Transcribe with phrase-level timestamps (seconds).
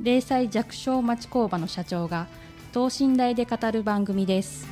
[0.00, 2.28] 零細弱小町工場の社長が
[2.72, 4.66] 等身大で語る番組です。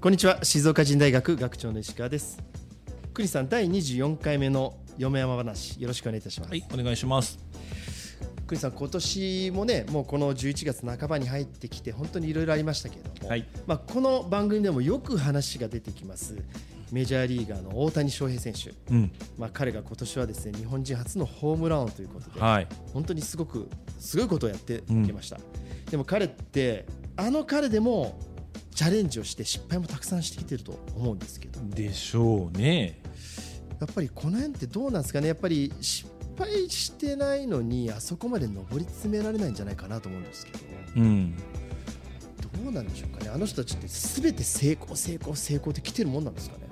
[0.00, 0.44] こんにちは。
[0.44, 2.42] 静岡人大学学長の石川です。
[3.14, 6.50] 国さん第24回目の嫁山話よろしくお願いいたします。
[6.50, 7.51] はい、お願いします。
[8.52, 13.46] 国さん今年もねもうこの11月半ばに入ってきて本当にいろいろありましたけれども、はい。
[13.66, 16.36] まあ、この番組でもよく話が出てきます
[16.90, 25.38] メジャーリーガーの大谷翔平選手、うん、まあ、彼が今年はですね日本人初のホームラン王ということで、はい、本当にすごくすごいことをやってきました、
[25.90, 26.84] でも彼って
[27.16, 28.18] あの彼でも
[28.74, 31.60] チャレンジをして失敗もたくさんしてきてると思うんですけど。
[31.70, 33.00] でしょうね。
[33.80, 35.28] やっぱりこの辺ってどうなんですかね。
[35.28, 40.58] やっぱり失敗してないのにあそこまで上り詰められないんじゃないかなと思うんですけど
[40.96, 41.42] うん、ど
[42.68, 43.30] うなんでしょうかね。
[43.30, 46.68] あの人たちって全て成功成功成功って来てるもんなんですかね。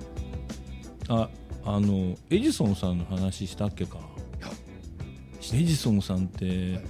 [1.09, 1.29] あ、
[1.65, 3.97] あのエジソンさんの話したっけか？
[5.53, 6.51] エジソンさんって、は
[6.81, 6.83] い。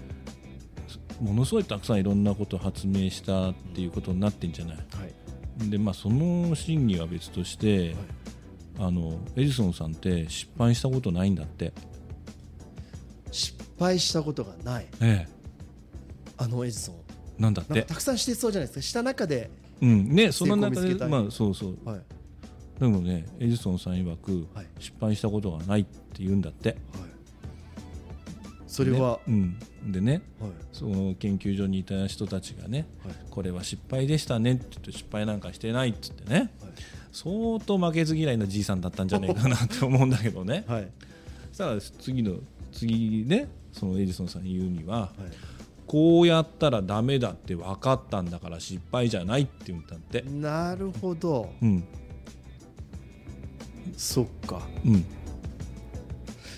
[1.21, 4.75] ものすごいたくさんいろんなことを発明したっていうことになってんじゃない？
[4.75, 4.83] は
[5.63, 5.69] い。
[5.69, 7.95] で、まあその真偽は別として、
[8.77, 11.71] あのエジソンさんって失敗したことないんだって。
[13.81, 14.85] 失敗したことがない。
[15.01, 15.27] え
[16.37, 16.95] あのエジソン。
[17.39, 17.81] え、なんだって。
[17.81, 18.81] たくさんしてそうじゃないですか。
[18.83, 19.49] した中で、
[19.81, 21.77] うん、ね、その中でまあそうそう。
[21.83, 22.01] はい。
[22.79, 24.67] でもね、エジソンさん曰く、はい。
[24.79, 26.69] 失敗したことがないって言うんだって。
[26.69, 26.79] はい、
[28.67, 30.51] それは、ねうん、でねはい。
[30.71, 33.15] その研究所にいた人たちがね、はい。
[33.31, 36.49] これは失敗でしたねって言って失敗なんかしてないって言ってね、はい。
[37.11, 40.65] 相当負けず嫌いなじいさんだったんじゃないかなって思うんだけどね。
[40.67, 40.87] はい。
[41.49, 42.35] そしたら次の
[42.71, 45.09] 次ねそのエジソンさん言うには、はい。
[45.87, 50.21] こうやったらダメだって分かったんだから失敗じゃないって言ったって。
[50.21, 51.53] なるほど。
[51.61, 51.83] うん。
[53.97, 54.61] そっか。
[54.85, 55.05] うん。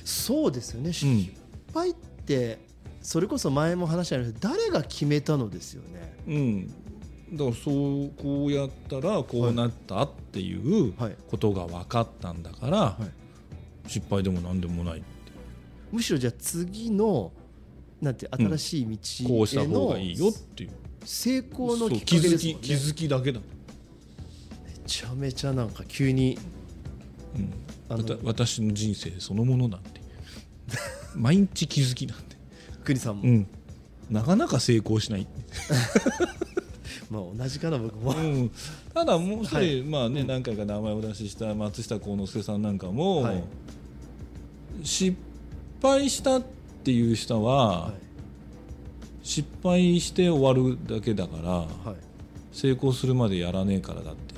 [0.03, 1.31] そうですよね、失
[1.73, 2.59] 敗って
[3.01, 6.17] それこそ前も話したように誰が決めたのですよね。
[6.27, 6.67] うん。
[7.33, 11.15] だからそうこうやったらこうなったっていうはい。
[11.27, 12.97] ことが分かったんだから、
[13.87, 15.03] 失敗でも何でもない
[15.93, 17.31] むしろじゃあ次の
[18.01, 20.71] なんて新しい道こうしたへの方がいいよっていう。
[21.05, 22.37] 成功のきっかけですもんね。
[22.37, 23.45] 気づき気づきだけだ、め
[24.87, 26.37] ちゃめちゃなんか急に
[27.35, 27.53] うん、
[27.89, 30.01] あのわた私の人生そのものなんて。
[31.15, 32.35] 毎日気づきなんて、
[32.83, 33.47] 国さんも、うん、
[34.09, 35.27] なかなか成功しない、
[37.11, 38.51] まあ同じかな僕も、うん、
[38.93, 39.81] ただもう一人、はい。
[39.83, 43.43] まあね、何回か名前をお出しした松下幸之助さんなんかも、はい。
[44.83, 45.15] 失
[45.83, 46.43] 敗したっ
[46.83, 47.93] ていう人は、はい
[49.25, 51.95] 失敗して終わるだけだからはい、
[52.51, 54.35] 成功するまでやらねえからだって、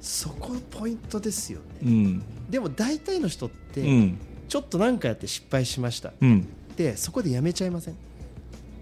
[0.00, 2.22] そこポイントですよね、うん。
[2.48, 4.18] でも大体の人って、うん。
[4.48, 6.14] ちょっと何かやって失敗しました。
[6.22, 7.96] うん、でそこでやめちゃいません。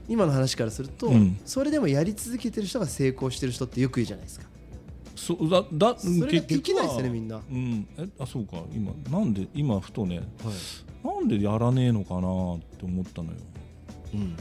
[0.09, 1.41] 今の話からすると、うん。
[1.45, 4.47] それでもやり続けてる人が成功してる人ってよく言うじゃないですか。
[5.17, 8.63] そうだだそれができないですよねみんな、うん、えあそうか。
[8.73, 10.27] 今なんで今ふとねはい
[11.07, 12.23] なんでやらねえのかなっ
[12.79, 13.39] て思ったのよ。
[14.15, 14.37] うん、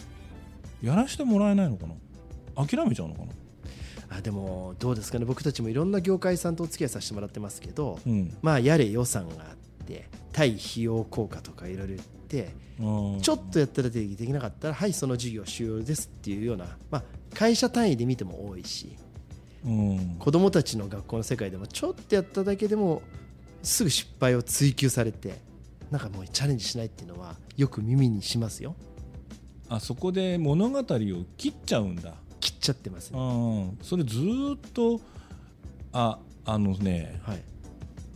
[0.81, 2.65] やらしてもらえないのかな？
[2.65, 4.17] 諦めちゃうのかな？
[4.17, 5.25] あでもどうですかね。
[5.25, 8.35] 僕たちもいろんな業界さんとお付き合いさせてもらってますけど、うん。
[8.41, 17.03] まあやれ予算があって対費用効果とかいろいろ言ってあちょっとやったらできなかったらはいその事業終了ですっていうような、まあ、
[17.33, 18.95] 会社単位で見ても多いし
[19.65, 20.15] うん。
[20.19, 23.01] 子どもたちの学校の世界でもちょっとやっただけでも
[23.63, 25.39] すぐ失敗を追求されて
[25.91, 28.75] なんかもうチャレンジしないっていうのはよく耳にしますよ。
[29.69, 30.83] あそこで物語を
[31.37, 32.15] 切っちゃうんだ。
[32.39, 33.19] 切っちゃってますね。
[33.19, 33.23] う
[33.73, 33.77] ん。
[33.81, 35.01] それずーっと
[35.91, 37.41] ああのねはい。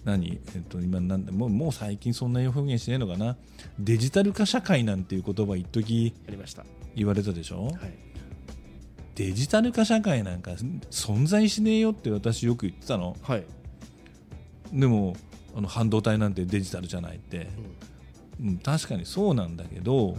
[0.05, 3.35] 何、えっと、今なんだもうもう最近そんな表現してないのかな？
[3.77, 6.65] デジタル化社会なんていう言葉一時ありました。
[6.95, 7.73] 言われたでしょ、はい。
[9.15, 10.51] デジタル化社会なんか
[10.89, 13.17] 存在しねえよって私よく言ってたの。
[13.21, 13.43] はい、
[14.71, 15.15] でも
[15.59, 17.49] あの半導体なんてデジタルじゃないって、
[18.41, 20.15] うん、確かにそうなんだけど、はい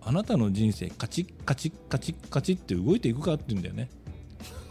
[0.00, 3.90] ああなたの人生カチッカチッカチッカチッって動いていくかって言うんだよね。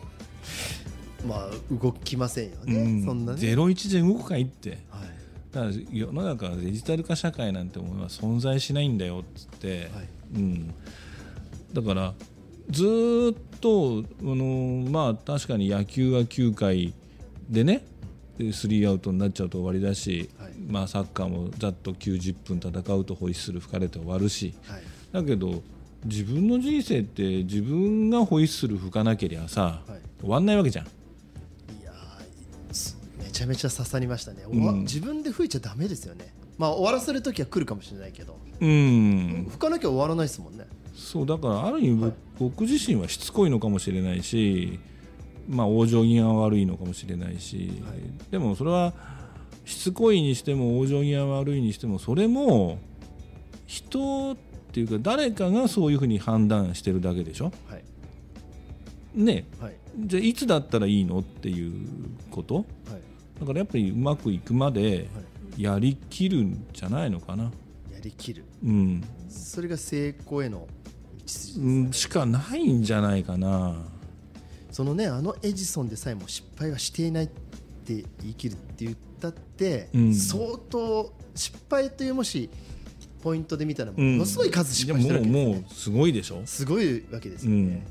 [1.28, 3.06] まあ動きませんよね、うん。
[3.06, 3.40] そんなね。
[3.40, 4.80] ゼロ一で動くかいって。
[4.90, 5.10] はい。
[5.52, 10.08] だから世の中はデジタル化社会なんてものは存在しないんだよっつって、はい。
[10.34, 10.74] うん、
[11.74, 12.16] だから
[12.72, 16.96] ずーっとあのまあ確かに野球は9回
[17.48, 17.86] でね
[18.38, 20.52] でスリーアウトになっちゃうと終わりだし、はい。
[20.68, 24.54] まあ、サッカーもざっと90分戦うとホイッスル吹かれて終わるし。
[24.68, 24.82] はい。
[25.12, 25.64] だけど
[26.06, 30.22] 自分の人生って自分がホイッスル吹かなけりゃさ、はい。
[30.22, 30.88] 終わんないわけじゃん。
[33.20, 34.82] めちゃめちゃ刺さりましたね、うん。
[34.82, 36.34] 自分で吹いちゃダメですよね。
[36.58, 39.48] まあ終わらせる時は来るかもしれないけど、うん。
[39.50, 40.66] 吹かなきゃ終わらないですもんね。
[40.96, 44.80] そうだからある意味、はい僕自身はしつこいのかもしれないし、
[45.48, 48.32] まあ、往生際は悪いのかもしれないし、はい。
[48.32, 48.94] でもそれは
[49.66, 52.80] しつこいにしても往生際悪いにしてもそれも
[53.66, 54.38] 人っ
[54.72, 57.52] ていうか誰かがそういうふうに判断してるだけでしょ？
[57.68, 57.84] はい。
[59.16, 59.46] ね。
[59.60, 59.76] はい。
[60.00, 61.20] じゃあいつだったらいいの？
[61.20, 61.88] っていう
[62.30, 62.56] こと？
[62.56, 62.66] はい。
[63.40, 65.10] だからやっぱりうまくいくまで
[65.58, 67.46] やりきるんじゃないのかな？
[67.92, 68.46] やりきる。
[68.64, 69.04] うん。
[69.30, 70.68] それが成功への道
[71.26, 73.76] 筋うん、しかないんじゃないかな。
[74.78, 80.14] そのねあのエジソンでさえも失敗はしていないって言い切るって言ったって、うん。
[80.14, 82.48] 相当失敗というもし
[83.24, 84.20] ポイントで見たらもうん。
[84.20, 85.42] のすごい数失敗してるわけですよね。
[85.42, 86.44] でももうもうすごいでしょ？
[86.46, 87.88] すごいわけですよね、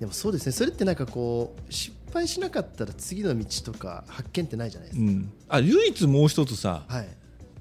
[0.00, 0.52] でもそうですね。
[0.52, 7.08] それってなんかこう失敗しなかったら次の道とか発見ってないじゃないですか、うん、あ唯一もう一つさはい。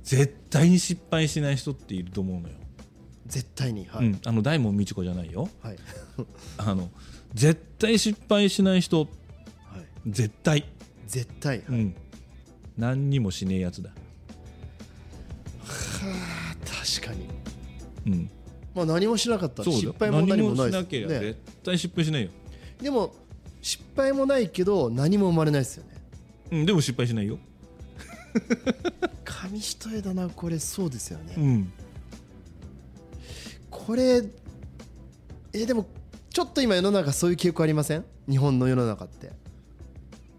[0.01, 2.55] 絶対に失敗しない人っていると思うのよ、
[3.27, 5.49] 絶対にはい、うん、あの大門未知子じゃないよ。
[5.61, 5.77] はい。
[6.57, 6.89] あの
[7.33, 9.01] 絶対失敗しない人。
[9.01, 9.07] はい。
[10.07, 10.65] 絶対、
[11.05, 11.95] 絶対、はいうん、
[12.77, 13.91] 何にもしねえやつだ、
[15.61, 17.27] 確かに。
[18.07, 18.29] うん、
[18.73, 22.29] まあ何もしなかった失敗も何もない何もしなければね絶対失敗しないよ、
[22.81, 23.13] でも
[23.61, 25.97] 失敗もないけど何も生まれないですよね。
[26.51, 27.37] うん、でも失敗しないよ、
[29.25, 30.57] 紙一重だなこれ。
[30.59, 31.73] そうですよね、うん、
[33.87, 34.21] これ
[35.53, 35.85] えでも
[36.29, 38.03] ちょっと今世の中そういう傾向ありません？
[38.29, 39.31] 日本の世の中って。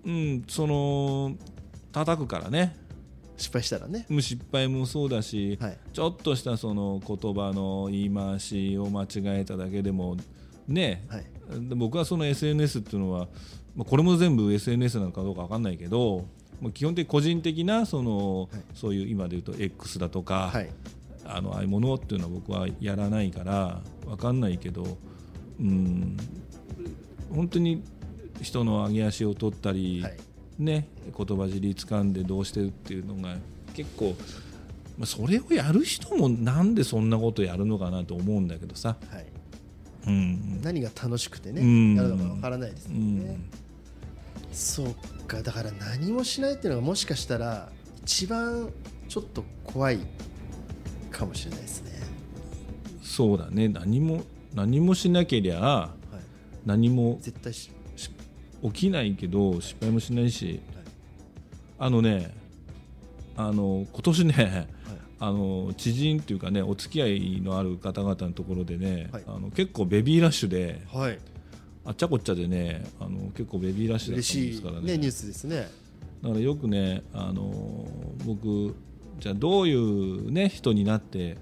[0.04, 1.34] うん、その
[1.90, 2.76] 叩くからね。
[3.38, 4.04] 失敗したらね。
[4.10, 5.78] うん失敗もそうだし、はい。
[5.94, 9.06] ちょっとしたその言葉の言い回しを間違
[9.40, 10.18] えただけでも
[10.66, 11.24] ね、はい。
[11.70, 13.28] で僕はその SNS っていうのは、
[13.74, 16.26] まあ、これも全部 SNS なのかどうか分かんないけど、
[16.60, 18.62] まあ、基本的に個人的なその、はい。
[18.74, 20.68] そういう今で言うと X だとか、はい
[21.28, 24.98] あのああいうものっていうのは僕はやらないから分かんないけど、
[25.60, 26.16] うん、
[27.34, 27.82] 本当に
[28.40, 30.16] 人の上げ足を取ったり、はい。
[30.58, 33.36] ね、言葉尻掴んでどうしてるっていうのが
[33.74, 34.16] 結構、
[34.98, 38.96] まあ、それをやる人もなんでそんなことやるのかなと思うんだけどさ。
[39.08, 39.26] はい。
[40.08, 40.60] うん。
[40.62, 41.94] 何が楽しくてねうん。
[41.94, 43.50] やるのかわからないですようね、ん。
[44.50, 47.70] そうかだから何もしないっていうのがもしかしたら
[48.02, 48.72] 一番
[49.08, 50.00] ちょっと怖い
[51.18, 51.90] かもしれないですね、
[53.02, 53.68] そうだね。
[53.68, 54.22] 何も
[54.54, 56.18] 何もしなけりゃはい、
[56.64, 57.70] 何も絶対し、
[58.62, 60.60] 起きないけど失敗もしないし。
[60.74, 60.84] はい。
[61.80, 62.34] あのね
[63.36, 64.68] あの今年ねはい。
[65.20, 69.22] あの知人っていうかねお付き合いのある方々のところでね、はい。
[69.26, 71.18] あの結構ベビーラッシュではい、
[71.84, 75.68] あっちゃこっちゃでねあの結構ベビーラッシュだったもんで嬉しい、すからね、ニュースですね。
[76.22, 77.88] だからよくねあの
[78.24, 78.76] 僕
[79.18, 81.36] じゃあどういう、ね、人になって、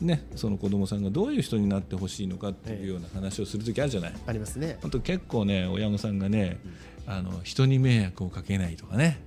[0.00, 4.14] ね、その子供さんがどういう人になってほしいのかっていうような話をする時あるじゃない。
[4.26, 4.78] ありますね。
[4.82, 6.60] 本当結構ね親御さんがね、
[7.06, 9.20] あの人に迷惑をかけないとかね、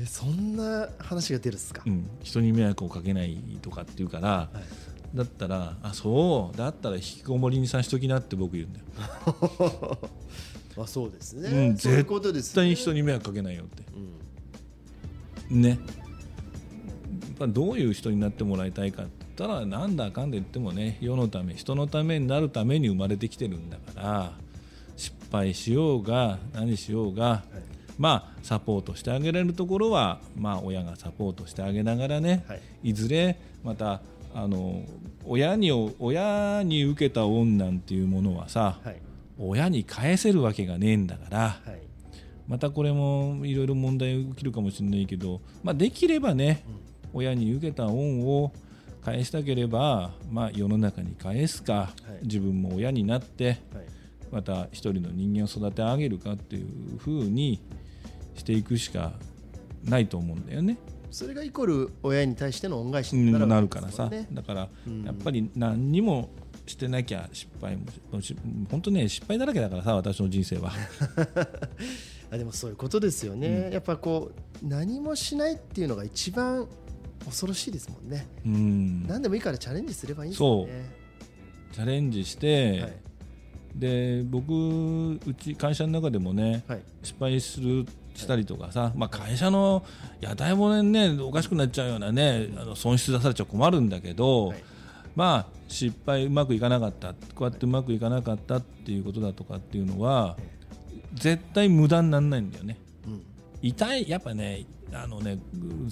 [0.00, 4.50] えそんな話が出るんですか、うん、人に迷惑をかけないとかって言うから、は
[5.14, 5.16] い。
[5.16, 8.84] だったらあそうだったら引きこもりにさしときなって僕言うんだよ、
[10.78, 13.82] あそうですね、絶対に人に、に迷惑かけないよって。
[15.50, 15.62] うん。
[15.62, 15.80] ね
[17.40, 24.32] ぱどういう人になってもらいたいかって言ったらなんだかんで言ってもね世のため人のためになるために生まれてきてるんだから
[24.96, 27.42] 失敗しようが何しようが、はい。
[27.98, 32.60] まあサポートしてあげられるところは、まあ、親がサポートしてあげながらね、はい。
[32.90, 34.02] い、ずれまた
[34.34, 34.82] あの
[35.24, 39.00] 親に親に受けた恩なんていうものはさ、はい。
[39.38, 41.80] 親に返せるわけがねえんだからはい。
[42.46, 46.64] またこれもいろいろ問題起きるかもしれないけど、まあ、できればね、
[47.12, 48.52] 親に受けた恩を
[49.02, 51.90] 返したければ、まあ、世の中に返すか、は
[52.22, 52.24] い。
[52.24, 53.56] 自分も親になってはい。
[54.30, 57.60] また一人の人間を育て上げるかっていうふうに
[58.36, 59.12] していくしか
[59.84, 60.78] ないと思うんだよね。
[61.10, 64.08] それがイコール親に対しての恩返しうんになるなわけですもるからさ。
[64.08, 64.10] ん。
[64.10, 66.30] ねだからうんやっぱり何にも
[66.66, 67.76] してなきゃ失敗
[68.12, 68.36] もし
[68.70, 70.72] 本当ね失敗だらけだからさ私の人生は。
[72.32, 74.30] あでもそういうことですよね、やっぱこ
[74.62, 76.68] う何もしないっていうのが一番
[77.24, 78.26] 恐ろしいですもんね。
[78.44, 79.06] うん。
[79.06, 80.90] 何でもいいからチャレンジすればいいんですよね
[81.72, 82.92] チャレンジして、はい。
[83.74, 84.52] で僕
[85.12, 86.82] うち会社の中でもねはい。
[87.02, 89.84] 失敗するしたりとかさ、まあ、会社の
[90.20, 94.64] 屋台骨にねおかしくなっちゃうようなねあの損失出されちゃ困るんだけど、はい。
[95.14, 100.36] まあ失敗うまくいかなかったこうやってうまくいかなかったっていうことだとかっていうのは
[101.14, 102.76] 絶対無駄にならないんだよね。
[102.84, 102.89] うん
[103.62, 105.38] 痛いやっぱねあのね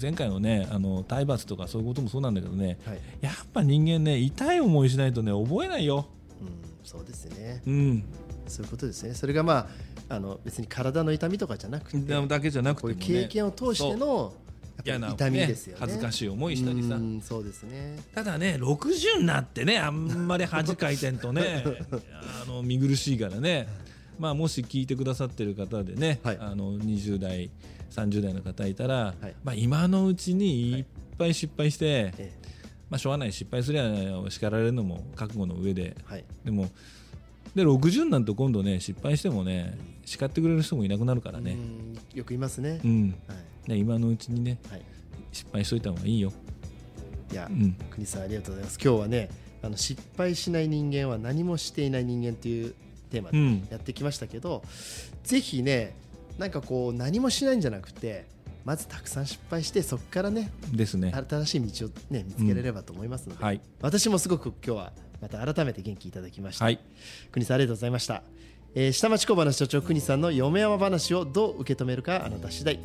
[0.01, 2.99] 前回のねあの体罰とかそういうこともそうなんだけどねはい。
[3.21, 6.07] やっぱ人間ね痛い思いしないとね覚えないよ。
[6.41, 6.49] うん、
[6.83, 7.61] そうですね。
[7.65, 8.03] うん。
[8.47, 9.13] そういうことですね。
[9.13, 9.69] それがま
[10.09, 14.33] ああの別に体の痛みとかじゃなくてだだけじゃなくてこういうもね経験を通しての
[14.83, 15.77] 痛みですよね。
[15.79, 16.95] 恥ずかしい思いしたりさ。
[16.95, 17.97] うんそうですね。
[18.15, 21.63] ただね60になってねあんまり恥かいてんとね
[22.43, 23.67] あの見苦しいからね
[24.19, 26.37] まあもし聞いてくださってる方でね、はい。
[26.39, 27.49] あの20代
[27.89, 29.35] 30代の方いたら、はい。
[29.43, 30.81] まあ、今のうちにい。
[30.81, 30.85] っ
[31.19, 32.31] ぱい失敗して、え
[32.89, 33.83] まあ、しょうがない失敗すりゃ
[34.29, 35.95] 叱られるのも覚悟の上で。
[36.45, 36.69] でも
[37.53, 43.15] で60になると今度ね失敗してもね叱ってくれる人もいなくなるからね、うんよく言いますね、うん。
[43.27, 43.35] は
[43.67, 43.71] い。
[43.71, 44.81] ね今のうちにねはい、
[45.31, 46.31] 失敗しといた方がいいよ、
[47.31, 48.79] いや、うん、国さんありがとうございます。
[48.81, 49.29] 今日はね
[49.61, 52.73] あの失敗しない人間は何もしていない人間という
[53.09, 53.67] テーマでうん。
[53.69, 54.63] やってきましたけど、
[55.23, 55.95] ぜひね
[56.37, 58.25] なんかこう何もしないんじゃなくて
[58.65, 61.13] まずたくさん失敗してそこからねですね。
[61.29, 63.61] 新しい道を、ね、見つけれればと思いますので、はい。
[63.81, 66.79] 私もすごく今日はまた改めて元気いただきました、はい。
[67.31, 68.23] 国さんありがとうございました、
[68.75, 72.79] えー下町工場の社長国さんの嫁山話をどう受け止めるかあなた次第。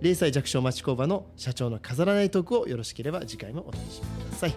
[0.00, 4.54] 0歳弱小町工場の社長の飾らないトークをよろしければ次回もお楽しみください。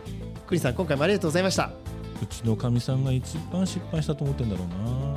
[0.48, 1.72] 国さん今回もありがとうございました。
[2.22, 5.13] うちのかみさんが一番失敗したと思ってんだろうな